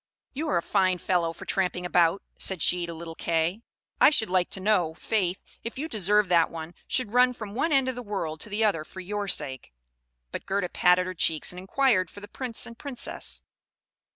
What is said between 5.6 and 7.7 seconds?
if you deserve that one should run from